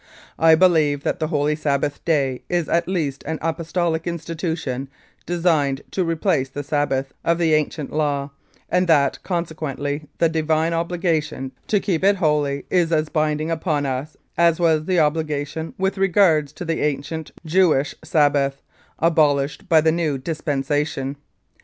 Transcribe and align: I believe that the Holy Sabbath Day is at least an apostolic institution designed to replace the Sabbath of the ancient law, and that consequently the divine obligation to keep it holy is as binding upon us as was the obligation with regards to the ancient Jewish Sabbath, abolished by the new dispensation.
I 0.39 0.55
believe 0.55 1.03
that 1.03 1.19
the 1.19 1.27
Holy 1.27 1.55
Sabbath 1.55 2.03
Day 2.05 2.41
is 2.49 2.67
at 2.67 2.87
least 2.87 3.23
an 3.27 3.37
apostolic 3.39 4.07
institution 4.07 4.89
designed 5.27 5.83
to 5.91 6.03
replace 6.03 6.49
the 6.49 6.63
Sabbath 6.63 7.13
of 7.23 7.37
the 7.37 7.53
ancient 7.53 7.93
law, 7.93 8.31
and 8.67 8.87
that 8.87 9.21
consequently 9.21 10.07
the 10.17 10.27
divine 10.27 10.73
obligation 10.73 11.51
to 11.67 11.79
keep 11.79 12.03
it 12.03 12.15
holy 12.15 12.65
is 12.71 12.91
as 12.91 13.09
binding 13.09 13.51
upon 13.51 13.85
us 13.85 14.17
as 14.39 14.59
was 14.59 14.85
the 14.85 14.99
obligation 14.99 15.75
with 15.77 15.99
regards 15.99 16.51
to 16.53 16.65
the 16.65 16.81
ancient 16.81 17.29
Jewish 17.45 17.93
Sabbath, 18.03 18.63
abolished 18.97 19.69
by 19.69 19.81
the 19.81 19.91
new 19.91 20.17
dispensation. 20.17 21.15